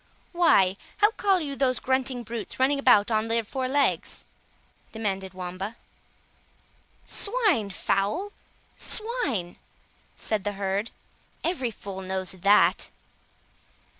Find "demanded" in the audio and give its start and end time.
4.91-5.35